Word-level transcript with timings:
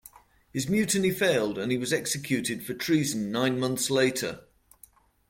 His 0.51 0.67
mutiny 0.67 1.11
failed 1.11 1.59
and 1.59 1.71
he 1.71 1.77
was 1.77 1.93
executed 1.93 2.65
for 2.65 2.73
treason 2.73 3.31
nine 3.31 3.59
months 3.59 3.91
later. 3.91 4.45